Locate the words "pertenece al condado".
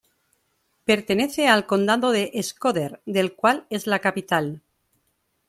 0.83-2.09